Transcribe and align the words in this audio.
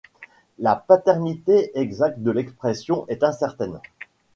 La 0.57 0.75
paternité 0.75 1.77
exacte 1.79 2.17
de 2.21 2.31
l'expression 2.31 3.05
est 3.07 3.21
incertaine. 3.21 3.79